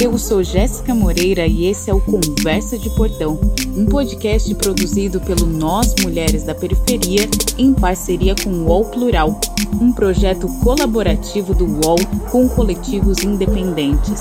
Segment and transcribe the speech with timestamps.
[0.00, 3.38] Eu sou Jéssica Moreira e esse é o Conversa de Portão,
[3.76, 9.40] um podcast produzido pelo Nós Mulheres da Periferia em parceria com o UOL Plural,
[9.80, 11.98] um projeto colaborativo do UOL
[12.30, 14.20] com coletivos independentes.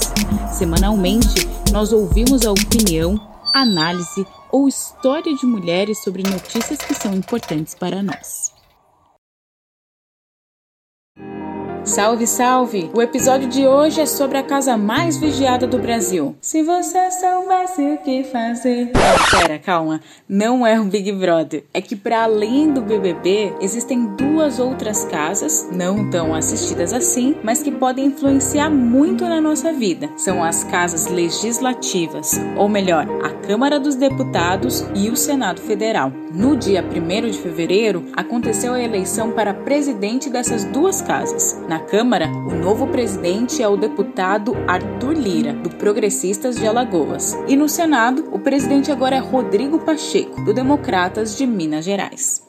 [0.51, 3.19] Semanalmente, nós ouvimos a opinião,
[3.53, 8.50] análise ou história de mulheres sobre notícias que são importantes para nós.
[11.83, 12.91] Salve, salve!
[12.93, 16.35] O episódio de hoje é sobre a casa mais vigiada do Brasil.
[16.39, 18.91] Se você soubesse o que fazer.
[19.31, 19.99] Pera, calma.
[20.29, 21.63] Não é um Big Brother.
[21.73, 27.63] É que para além do BBB, existem duas outras casas, não tão assistidas assim, mas
[27.63, 30.07] que podem influenciar muito na nossa vida.
[30.17, 36.11] São as casas legislativas, ou melhor, a Câmara dos Deputados e o Senado Federal.
[36.33, 41.59] No dia 1 de fevereiro, aconteceu a eleição para presidente dessas duas casas.
[41.71, 47.33] Na Câmara, o novo presidente é o deputado Arthur Lira, do Progressistas de Alagoas.
[47.47, 52.45] E no Senado, o presidente agora é Rodrigo Pacheco, do Democratas de Minas Gerais.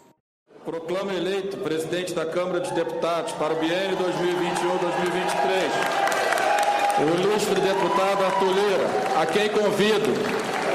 [0.65, 4.09] Proclamo eleito presidente da Câmara dos Deputados para o biênio 2021-2023.
[6.99, 8.89] O ilustre deputado Arthur Lira,
[9.21, 10.13] a quem convido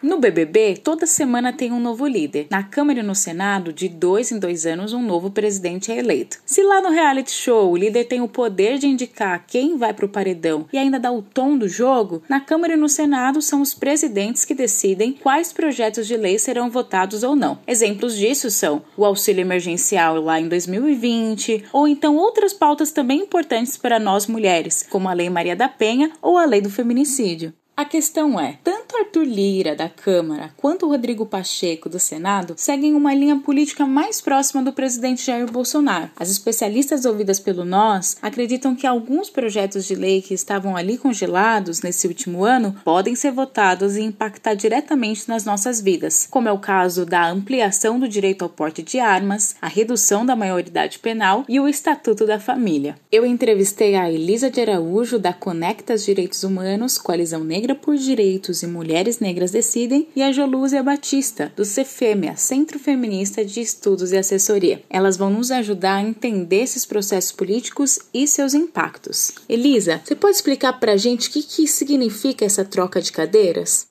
[0.01, 2.47] No BBB, toda semana tem um novo líder.
[2.49, 6.39] Na Câmara e no Senado, de dois em dois anos, um novo presidente é eleito.
[6.43, 10.05] Se lá no reality show o líder tem o poder de indicar quem vai para
[10.05, 13.61] o paredão e ainda dá o tom do jogo, na Câmara e no Senado são
[13.61, 17.59] os presidentes que decidem quais projetos de lei serão votados ou não.
[17.67, 23.77] Exemplos disso são o auxílio emergencial lá em 2020, ou então outras pautas também importantes
[23.77, 27.53] para nós mulheres, como a Lei Maria da Penha ou a Lei do Feminicídio.
[27.81, 33.11] A questão é: tanto Arthur Lira, da Câmara, quanto Rodrigo Pacheco, do Senado, seguem uma
[33.11, 36.11] linha política mais próxima do presidente Jair Bolsonaro.
[36.15, 41.81] As especialistas ouvidas pelo Nós acreditam que alguns projetos de lei que estavam ali congelados
[41.81, 46.59] nesse último ano podem ser votados e impactar diretamente nas nossas vidas, como é o
[46.59, 51.59] caso da ampliação do direito ao porte de armas, a redução da maioridade penal e
[51.59, 52.95] o Estatuto da Família.
[53.11, 58.63] Eu entrevistei a Elisa de Araújo, da Conectas Direitos Humanos, Coalizão Negra Negra por Direitos
[58.63, 64.17] e Mulheres Negras Decidem, e a Jolúzia Batista, do CFEMEA, Centro Feminista de Estudos e
[64.17, 64.83] Assessoria.
[64.89, 69.31] Elas vão nos ajudar a entender esses processos políticos e seus impactos.
[69.47, 73.87] Elisa, você pode explicar para a gente o que, que significa essa troca de cadeiras?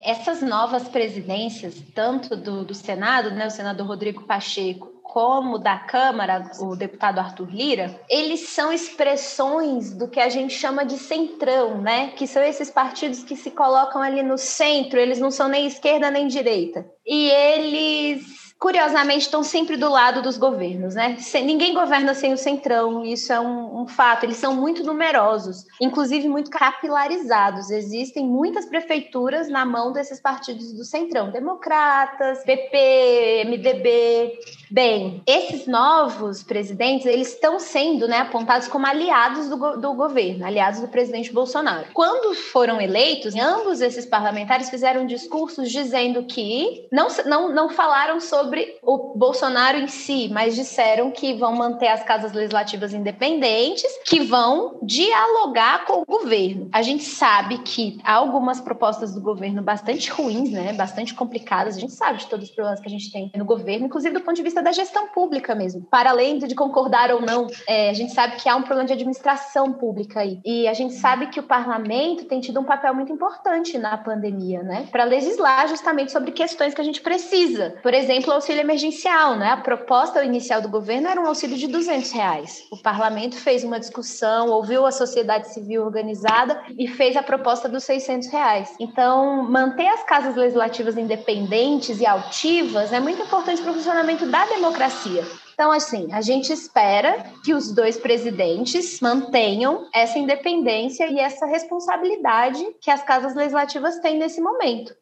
[0.00, 6.50] Essas novas presidências, tanto do, do Senado, né, o senador Rodrigo Pacheco, como da Câmara,
[6.60, 12.08] o deputado Arthur Lira, eles são expressões do que a gente chama de centrão, né?
[12.08, 16.10] Que são esses partidos que se colocam ali no centro, eles não são nem esquerda
[16.10, 16.84] nem direita.
[17.06, 21.16] E eles curiosamente, estão sempre do lado dos governos, né?
[21.44, 24.24] ninguém governa sem o centrão, isso é um, um, fato.
[24.24, 27.70] Eles são muito numerosos, inclusive muito capilarizados.
[27.70, 34.38] Existem muitas prefeituras na mão desses partidos do centrão, democratas, PP, MDB.
[34.70, 40.80] Bem, esses novos presidentes, eles estão sendo né, apontados como aliados do, do governo, aliados
[40.80, 41.86] do presidente Bolsonaro.
[41.92, 48.45] Quando foram eleitos, ambos esses parlamentares fizeram discursos dizendo que não, não, não falaram sobre
[48.46, 54.20] sobre o Bolsonaro em si, mas disseram que vão manter as casas legislativas independentes, que
[54.20, 56.68] vão dialogar com o governo.
[56.72, 61.76] A gente sabe que há algumas propostas do governo bastante ruins, né, bastante complicadas.
[61.76, 64.20] A gente sabe de todos os problemas que a gente tem no governo, inclusive do
[64.20, 65.82] ponto de vista da gestão pública mesmo.
[65.90, 68.92] Para além de concordar ou não, é, a gente sabe que há um problema de
[68.92, 70.38] administração pública aí.
[70.44, 74.62] E a gente sabe que o parlamento tem tido um papel muito importante na pandemia,
[74.62, 77.74] né, para legislar justamente sobre questões que a gente precisa.
[77.82, 79.50] Por exemplo, auxílio emergencial, né?
[79.50, 82.62] A proposta inicial do governo era um auxílio de 200 reais.
[82.70, 87.84] O parlamento fez uma discussão, ouviu a sociedade civil organizada e fez a proposta dos
[87.84, 88.74] 600 reais.
[88.78, 94.46] Então, manter as casas legislativas independentes e altivas é muito importante para o funcionamento da
[94.46, 95.24] democracia.
[95.54, 102.62] Então, assim, a gente espera que os dois presidentes mantenham essa independência e essa responsabilidade
[102.80, 104.94] que as casas legislativas têm nesse momento.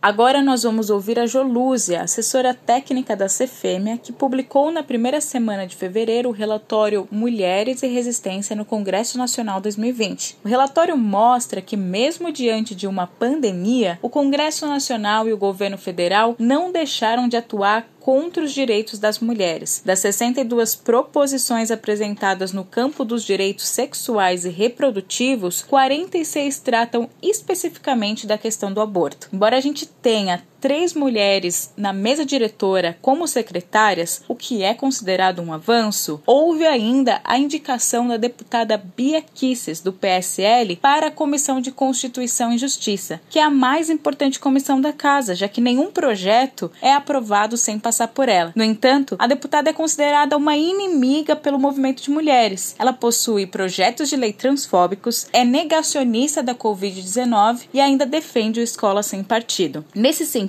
[0.00, 5.66] Agora nós vamos ouvir a Jolúzia, assessora técnica da Cefêmea, que publicou na primeira semana
[5.66, 10.36] de fevereiro o relatório Mulheres e Resistência no Congresso Nacional 2020.
[10.44, 15.76] O relatório mostra que, mesmo diante de uma pandemia, o Congresso Nacional e o governo
[15.76, 19.82] federal não deixaram de atuar contra os direitos das mulheres.
[19.84, 28.38] Das 62 proposições apresentadas no campo dos direitos sexuais e reprodutivos, 46 tratam especificamente da
[28.38, 29.28] questão do aborto.
[29.30, 35.40] Embora a gente tenha três mulheres na mesa diretora como secretárias, o que é considerado
[35.40, 41.60] um avanço, houve ainda a indicação da deputada Bia Kisses, do PSL, para a Comissão
[41.60, 45.90] de Constituição e Justiça, que é a mais importante comissão da casa, já que nenhum
[45.90, 48.52] projeto é aprovado sem passar por ela.
[48.54, 52.74] No entanto, a deputada é considerada uma inimiga pelo movimento de mulheres.
[52.78, 59.02] Ela possui projetos de lei transfóbicos, é negacionista da Covid-19 e ainda defende o escola
[59.02, 59.84] sem partido.
[59.94, 60.47] Nesse sentido,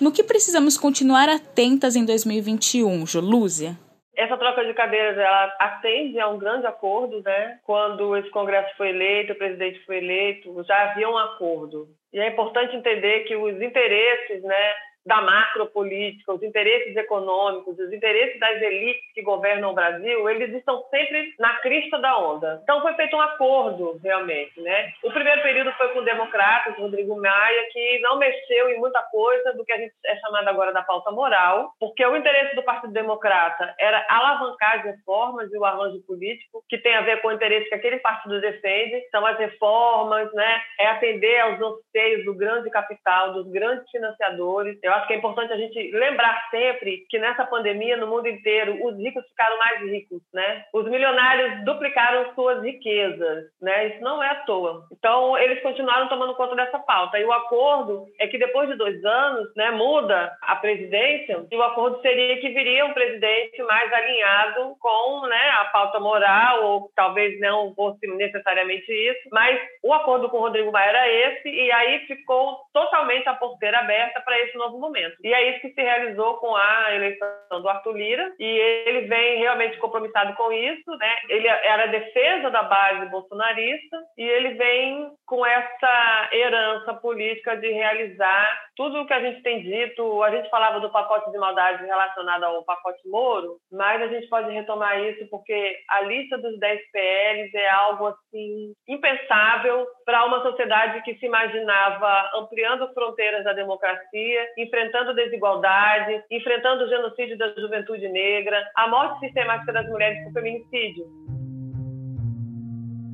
[0.00, 3.76] no que precisamos continuar atentas em 2021, Jolúzia?
[4.16, 7.58] Essa troca de cadeiras ela atende a um grande acordo, né?
[7.64, 11.88] Quando esse Congresso foi eleito, o presidente foi eleito, já havia um acordo.
[12.12, 14.72] E é importante entender que os interesses, né,
[15.04, 20.82] da macropolítica, os interesses econômicos, os interesses das elites que governam o Brasil, eles estão
[20.90, 22.60] sempre na crista da onda.
[22.62, 24.92] Então foi feito um acordo, realmente, né?
[25.02, 29.52] O primeiro período foi com o democrata, Rodrigo Maia, que não mexeu em muita coisa
[29.54, 32.92] do que a gente é chamado agora da pauta moral, porque o interesse do Partido
[32.92, 37.32] Democrata era alavancar as reformas e o arranjo político, que tem a ver com o
[37.32, 40.62] interesse que aquele partido defende, são as reformas, né?
[40.78, 44.78] É atender aos anseios do grande capital, dos grandes financiadores.
[44.82, 48.28] Eu eu acho que é importante a gente lembrar sempre que nessa pandemia, no mundo
[48.28, 50.64] inteiro, os ricos ficaram mais ricos, né?
[50.72, 53.88] Os milionários duplicaram suas riquezas, né?
[53.88, 54.86] Isso não é à toa.
[54.92, 57.18] Então, eles continuaram tomando conta dessa pauta.
[57.18, 61.62] E o acordo é que depois de dois anos, né, muda a presidência e o
[61.62, 67.40] acordo seria que viria um presidente mais alinhado com, né, a pauta moral ou talvez
[67.40, 72.00] não fosse necessariamente isso, mas o acordo com o Rodrigo Maia era esse e aí
[72.00, 75.16] ficou totalmente a porteira aberta para esse novo momento.
[75.22, 79.38] E é isso que se realizou com a eleição do Arthur Lira, e ele vem
[79.38, 81.14] realmente compromissado com isso, né?
[81.28, 87.70] Ele era a defesa da base bolsonarista, e ele vem com essa herança política de
[87.70, 90.22] realizar tudo o que a gente tem dito.
[90.22, 94.50] A gente falava do pacote de maldade relacionado ao pacote Moro, mas a gente pode
[94.52, 101.02] retomar isso porque a lista dos 10 PLs é algo assim impensável para uma sociedade
[101.02, 108.58] que se imaginava ampliando fronteiras da democracia, enfrentando desigualdade, enfrentando o genocídio da juventude negra,
[108.74, 111.06] a morte sistemática das mulheres por feminicídio.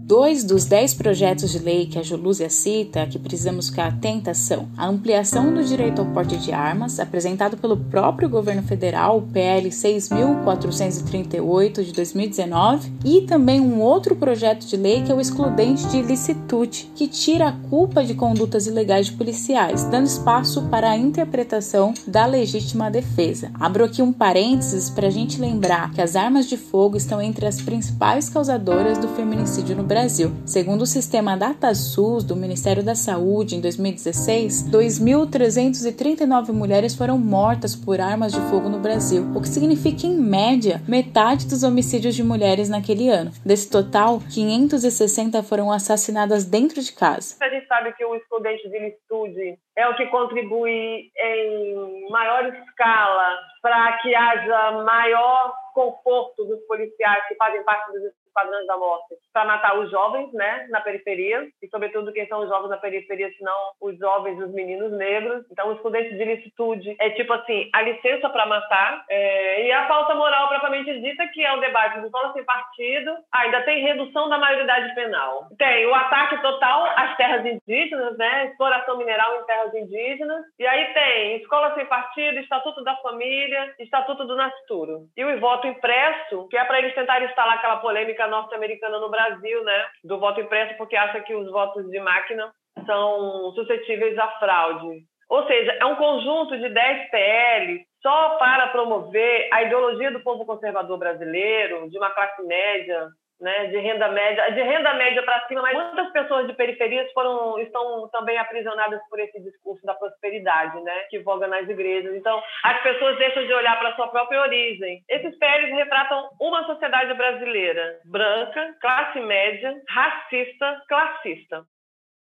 [0.08, 4.66] Dois dos dez projetos de lei que a Jolúzia cita, que precisamos ficar atentas, são
[4.75, 9.69] a ampliação do direito ao porte de armas, apresentado pelo próprio governo federal, o PL
[9.69, 15.99] 6.438 de 2019, e também um outro projeto de lei que é o excludente de
[15.99, 21.93] ilicitude, que tira a culpa de condutas ilegais de policiais, dando espaço para a interpretação
[22.06, 23.50] da legítima defesa.
[23.60, 27.44] Abro aqui um parênteses para a gente lembrar que as armas de fogo estão entre
[27.44, 30.31] as principais causadoras do feminicídio no Brasil Brasil.
[30.47, 38.00] Segundo o sistema DataSUS do Ministério da Saúde, em 2016, 2.339 mulheres foram mortas por
[38.00, 42.69] armas de fogo no Brasil, o que significa, em média, metade dos homicídios de mulheres
[42.69, 43.33] naquele ano.
[43.45, 47.34] Desse total, 560 foram assassinadas dentro de casa.
[47.43, 53.37] A gente sabe que o estudante de licitude é o que contribui em maior escala
[53.61, 58.03] para que haja maior conforto dos policiais que fazem parte dos
[58.39, 62.49] esquadrões da morte para matar os jovens, né, na periferia, e sobretudo quem são os
[62.49, 65.45] jovens na periferia, senão os jovens, os meninos negros.
[65.51, 69.67] Então, o estudante de licitude é tipo assim, a licença para matar, é...
[69.67, 73.63] e a falta moral propriamente dita, que é o debate do plano sem partido, ainda
[73.63, 75.47] tem redução da maioridade penal.
[75.59, 80.93] Tem o ataque total às terras indígenas, né, exploração mineral em terras indígenas, e aí
[80.95, 85.07] tem escola sem partido, estatuto da família, estatuto do nascituro.
[85.17, 89.65] E o voto impresso, que é para eles tentarem instalar aquela polêmica norte-americana no Brasil,
[89.65, 92.53] né, do voto impresso, porque acha que os votos de máquina
[92.87, 95.03] são suscetíveis à fraude.
[95.29, 100.47] Ou seja, é um conjunto de 10 PL só para promover a ideologia do povo
[100.47, 103.08] conservador brasileiro, de uma classe média
[103.41, 107.59] né, de renda média, de renda média para cima, mas muitas pessoas de periferias foram
[107.61, 112.15] estão também aprisionadas por esse discurso da prosperidade, né, que voga nas igrejas.
[112.15, 115.03] Então, as pessoas deixam de olhar para sua própria origem.
[115.09, 121.65] Esses PLs retratam uma sociedade brasileira branca, classe média, racista, classista.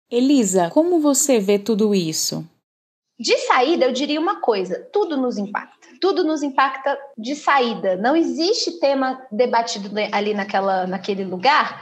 [0.09, 2.45] Elisa, como você vê tudo isso?
[3.19, 5.76] De saída, eu diria uma coisa: tudo nos impacta.
[5.99, 7.95] Tudo nos impacta de saída.
[7.95, 11.81] Não existe tema debatido ali naquela, naquele lugar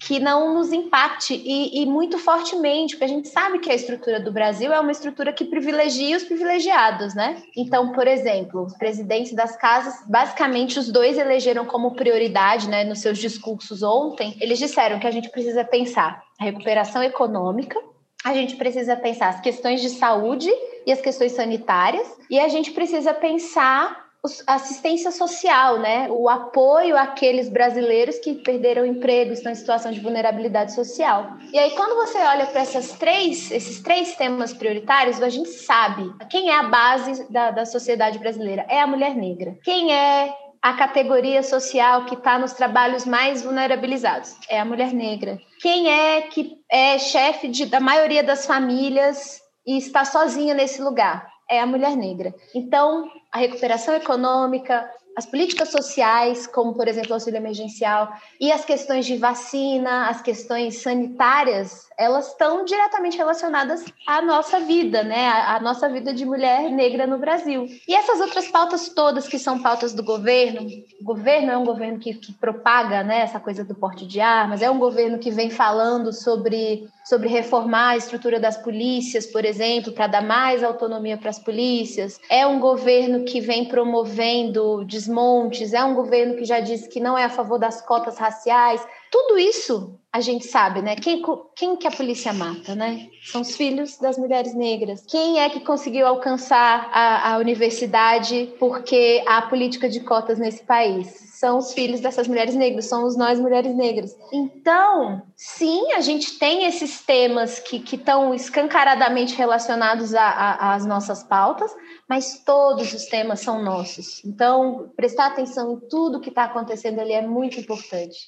[0.00, 4.18] que não nos impacte e, e, muito fortemente, porque a gente sabe que a estrutura
[4.18, 7.42] do Brasil é uma estrutura que privilegia os privilegiados, né?
[7.54, 13.00] Então, por exemplo, os presidentes das casas, basicamente os dois elegeram como prioridade, né, nos
[13.00, 17.78] seus discursos ontem, eles disseram que a gente precisa pensar a recuperação econômica,
[18.24, 20.50] a gente precisa pensar as questões de saúde
[20.92, 24.10] as questões sanitárias, e a gente precisa pensar
[24.46, 26.06] assistência social, né?
[26.10, 31.38] O apoio àqueles brasileiros que perderam emprego, estão em situação de vulnerabilidade social.
[31.52, 36.12] E aí, quando você olha para essas três, esses três temas prioritários, a gente sabe
[36.28, 38.66] quem é a base da, da sociedade brasileira.
[38.68, 39.56] É a mulher negra.
[39.64, 44.36] Quem é a categoria social que está nos trabalhos mais vulnerabilizados?
[44.50, 45.38] É a mulher negra.
[45.62, 49.40] Quem é que é chefe de, da maioria das famílias
[49.70, 51.30] e está sozinha nesse lugar?
[51.48, 52.34] É a mulher negra.
[52.52, 58.64] Então, a recuperação econômica, as políticas sociais, como por exemplo o auxílio emergencial, e as
[58.64, 65.28] questões de vacina, as questões sanitárias, elas estão diretamente relacionadas à nossa vida, né?
[65.28, 67.66] À nossa vida de mulher negra no Brasil.
[67.86, 70.66] E essas outras pautas todas que são pautas do governo,
[70.98, 74.62] o governo é um governo que, que propaga né, essa coisa do porte de armas,
[74.62, 79.92] é um governo que vem falando sobre sobre reformar a estrutura das polícias, por exemplo,
[79.92, 82.20] para dar mais autonomia para as polícias.
[82.30, 87.18] É um governo que vem promovendo desmontes, é um governo que já disse que não
[87.18, 88.86] é a favor das cotas raciais.
[89.10, 90.96] Tudo isso a gente sabe, né?
[90.96, 91.22] Quem,
[91.54, 93.08] quem que a polícia mata, né?
[93.24, 95.04] São os filhos das mulheres negras.
[95.06, 101.30] Quem é que conseguiu alcançar a, a universidade porque há política de cotas nesse país?
[101.40, 104.14] são os filhos dessas mulheres negras, somos nós mulheres negras.
[104.30, 111.74] Então, sim, a gente tem esses temas que estão escancaradamente relacionados às nossas pautas,
[112.06, 114.22] mas todos os temas são nossos.
[114.22, 118.18] Então, prestar atenção em tudo que está acontecendo ali é muito importante.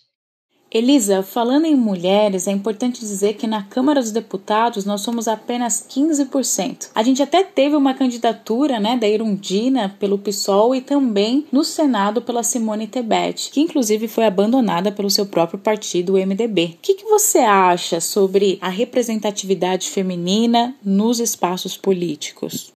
[0.75, 5.87] Elisa, falando em mulheres, é importante dizer que na Câmara dos Deputados nós somos apenas
[5.87, 6.89] 15%.
[6.95, 12.23] A gente até teve uma candidatura né, da Irundina pelo PSOL e também no Senado
[12.23, 16.65] pela Simone Tebet, que inclusive foi abandonada pelo seu próprio partido, o MDB.
[16.65, 22.73] O que, que você acha sobre a representatividade feminina nos espaços políticos?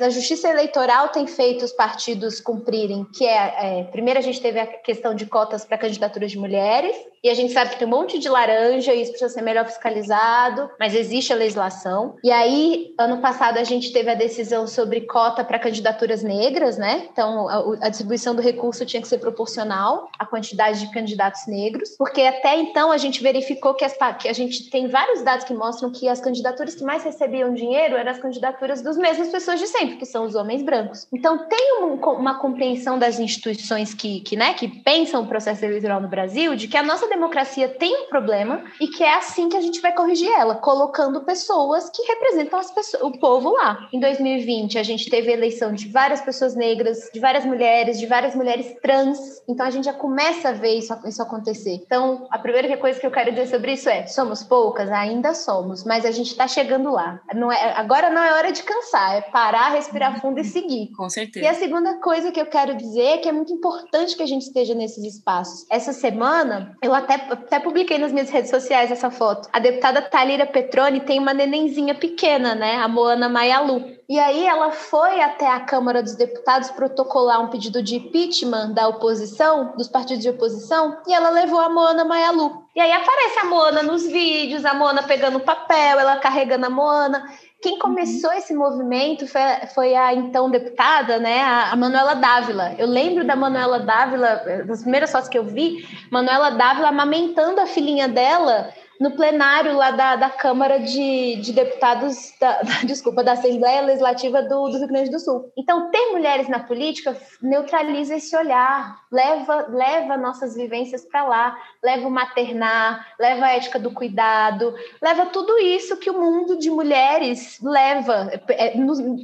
[0.00, 4.60] A justiça eleitoral tem feito os partidos cumprirem, que é, é primeiro a gente teve
[4.60, 7.90] a questão de cotas para candidaturas de mulheres, e a gente sabe que tem um
[7.90, 12.16] monte de laranja e isso precisa ser melhor fiscalizado, mas existe a legislação.
[12.22, 17.08] E aí, ano passado, a gente teve a decisão sobre cota para candidaturas negras, né?
[17.12, 21.90] Então, a, a, distribuição do recurso tinha que ser proporcional à quantidade de candidatos negros,
[21.98, 25.54] porque até então a gente verificou que, as, que a gente tem vários dados que
[25.54, 29.66] mostram que as candidaturas que mais recebiam dinheiro eram as candidaturas das mesmas pessoas de
[29.66, 31.06] sempre, que são os homens brancos.
[31.12, 36.00] Então, tem um, uma compreensão das instituições que, que, né, que pensam o processo eleitoral
[36.00, 39.56] no Brasil de que a nossa democracia tem um problema e que é assim que
[39.56, 43.88] a gente vai corrigir ela, colocando pessoas que representam pessoas, o povo lá.
[43.92, 48.06] Em 2020, a gente teve a eleição de várias pessoas negras, de várias mulheres, de
[48.06, 49.42] várias mulheres trans.
[49.48, 51.74] Então a gente já começa a ver isso, isso acontecer.
[51.84, 54.90] Então, a primeira coisa que eu quero dizer sobre isso é: somos poucas?
[54.90, 57.20] Ainda somos, mas a gente está chegando lá.
[57.34, 60.90] Não é, agora não é hora de cansar, é parar, respirar fundo e seguir.
[60.96, 61.44] Com certeza.
[61.44, 64.26] E a segunda coisa que eu quero dizer é que é muito importante que a
[64.26, 65.66] gente esteja nesses espaços.
[65.70, 69.48] Essa semana, eu até, até publiquei nas minhas redes sociais essa foto.
[69.52, 72.76] A deputada Talira Petroni tem uma nenenzinha pequena, né?
[72.76, 73.98] A Moana Maialu.
[74.08, 78.88] E aí ela foi até a Câmara dos Deputados protocolar um pedido de impeachment da
[78.88, 82.64] oposição, dos partidos de oposição, e ela levou a Moana Maialu.
[82.74, 87.28] E aí aparece a Moana nos vídeos, a Moana pegando papel, ela carregando a Moana.
[87.60, 87.78] Quem uhum.
[87.80, 89.40] começou esse movimento foi,
[89.74, 92.74] foi, a então deputada, né, a, Manuela Dávila.
[92.78, 97.66] Eu lembro da Manuela Dávila, das primeiras fotos que eu vi, Manuela Dávila amamentando a
[97.66, 103.32] filhinha dela no plenário lá da, da Câmara de, de Deputados, da, da, desculpa, da
[103.32, 105.52] Assembleia Legislativa do, do, Rio Grande do Sul.
[105.56, 112.08] Então, ter mulheres na política neutraliza esse olhar, leva, leva nossas vivências para lá, leva
[112.08, 117.58] o maternar, leva a ética do cuidado, leva tudo isso que o mundo de mulheres
[117.62, 118.74] leva, é,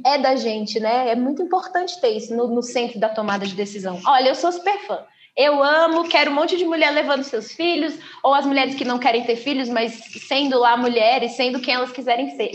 [0.05, 1.09] é da gente, né?
[1.09, 3.99] É muito importante ter isso no, no centro da tomada de decisão.
[4.05, 5.03] Olha, eu sou super fã.
[5.37, 8.97] Eu amo, quero um monte de mulher levando seus filhos, ou as mulheres que não
[8.97, 9.91] querem ter filhos, mas
[10.29, 12.51] sendo lá mulheres, sendo quem elas quiserem ser.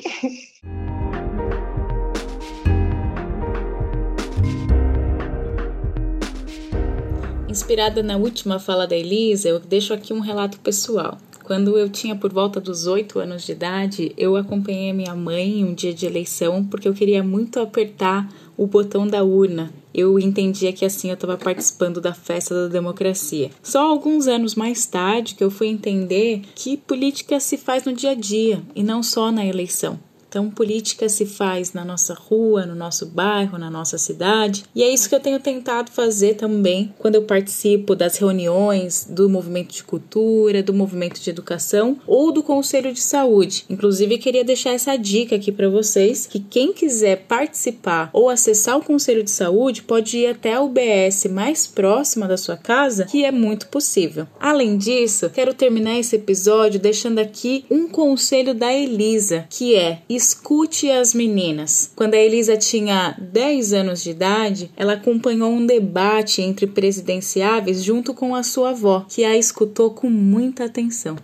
[7.47, 11.19] Inspirada na última fala da Elisa, eu deixo aqui um relato pessoal.
[11.51, 15.65] Quando eu tinha por volta dos oito anos de idade, eu acompanhei minha mãe em
[15.65, 19.75] um dia de eleição porque eu queria muito apertar o botão da urna.
[19.93, 23.51] Eu entendia que assim eu estava participando da festa da democracia.
[23.65, 28.13] Só alguns anos mais tarde que eu fui entender que política se faz no dia
[28.13, 29.99] a dia e não só na eleição.
[30.31, 34.63] Então, política se faz na nossa rua, no nosso bairro, na nossa cidade.
[34.73, 39.29] E é isso que eu tenho tentado fazer também quando eu participo das reuniões do
[39.29, 43.65] movimento de cultura, do movimento de educação ou do conselho de saúde.
[43.69, 48.85] Inclusive, queria deixar essa dica aqui para vocês que quem quiser participar ou acessar o
[48.85, 53.33] conselho de saúde pode ir até a UBS mais próxima da sua casa, que é
[53.33, 54.29] muito possível.
[54.39, 60.91] Além disso, quero terminar esse episódio deixando aqui um conselho da Elisa, que é Escute
[60.91, 61.91] as meninas.
[61.97, 68.13] Quando a Elisa tinha 10 anos de idade, ela acompanhou um debate entre presidenciáveis junto
[68.13, 71.17] com a sua avó, que a escutou com muita atenção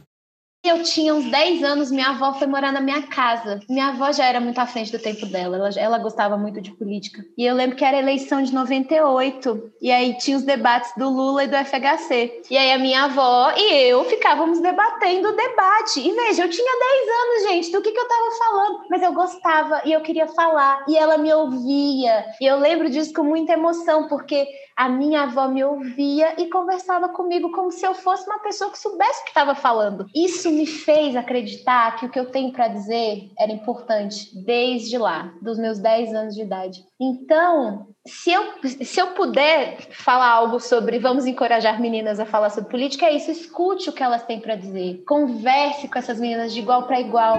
[0.68, 3.60] eu tinha uns 10 anos, minha avó foi morar na minha casa.
[3.68, 6.72] Minha avó já era muito à frente do tempo dela, ela, ela gostava muito de
[6.72, 7.24] política.
[7.36, 11.44] E eu lembro que era eleição de 98, e aí tinha os debates do Lula
[11.44, 12.42] e do FHC.
[12.50, 16.00] E aí a minha avó e eu ficávamos debatendo o debate.
[16.00, 18.84] E veja, eu tinha 10 anos, gente, do que, que eu tava falando.
[18.90, 22.24] Mas eu gostava e eu queria falar, e ela me ouvia.
[22.40, 24.46] E eu lembro disso com muita emoção, porque
[24.76, 28.78] a minha avó me ouvia e conversava comigo como se eu fosse uma pessoa que
[28.78, 30.06] soubesse o que estava falando.
[30.14, 35.32] Isso me fez acreditar que o que eu tenho para dizer era importante desde lá,
[35.40, 36.84] dos meus 10 anos de idade.
[37.00, 42.70] Então, se eu, se eu puder falar algo sobre vamos encorajar meninas a falar sobre
[42.70, 43.30] política, é isso.
[43.30, 45.02] Escute o que elas têm para dizer.
[45.06, 47.36] Converse com essas meninas de igual para igual.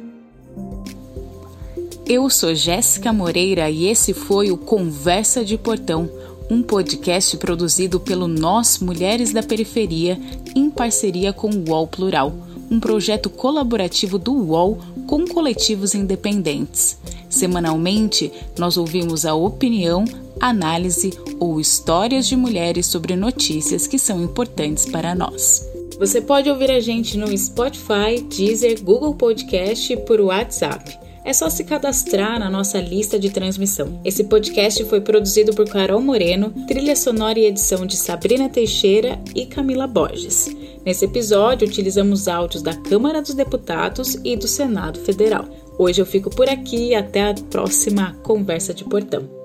[2.09, 6.09] Eu sou Jéssica Moreira e esse foi o Conversa de Portão
[6.51, 10.19] um podcast produzido pelo Nós Mulheres da Periferia
[10.55, 12.33] em parceria com o UOL Plural,
[12.71, 16.99] um projeto colaborativo do UOL com coletivos independentes.
[17.29, 20.05] Semanalmente, nós ouvimos a opinião,
[20.41, 25.69] análise ou histórias de mulheres sobre notícias que são importantes para nós.
[25.99, 31.51] Você pode ouvir a gente no Spotify, Deezer, Google Podcast e por WhatsApp é só
[31.51, 34.01] se cadastrar na nossa lista de transmissão.
[34.05, 39.45] Esse podcast foi produzido por Carol Moreno, trilha sonora e edição de Sabrina Teixeira e
[39.45, 40.49] Camila Borges.
[40.85, 45.45] Nesse episódio, utilizamos áudios da Câmara dos Deputados e do Senado Federal.
[45.77, 49.36] Hoje eu fico por aqui e até a próxima Conversa de Portão.